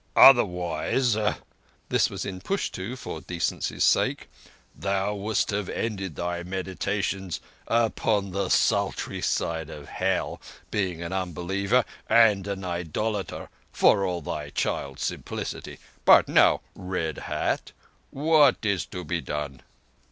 "Otherwise"—this 0.15 2.09
was 2.09 2.25
in 2.25 2.41
Pushtu 2.41 2.95
for 2.97 3.21
decency's 3.21 3.83
sake—"thou 3.83 5.13
wouldst 5.13 5.51
have 5.51 5.69
ended 5.69 6.15
thy 6.15 6.41
meditations 6.41 7.39
upon 7.67 8.31
the 8.31 8.49
sultry 8.49 9.21
side 9.21 9.69
of 9.69 9.89
Hell—being 9.89 11.03
an 11.03 11.13
unbeliever 11.13 11.85
and 12.09 12.47
an 12.47 12.63
idolater 12.65 13.47
for 13.71 14.03
all 14.03 14.21
thy 14.23 14.49
child's 14.49 15.03
simplicity. 15.03 15.77
But 16.03 16.27
now, 16.27 16.61
Red 16.73 17.19
Hat, 17.29 17.71
what 18.09 18.55
is 18.63 18.87
to 18.87 19.03
be 19.03 19.21
done?" 19.21 19.61